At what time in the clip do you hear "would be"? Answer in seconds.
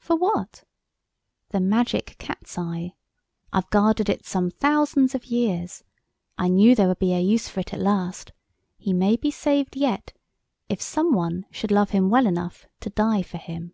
6.88-7.12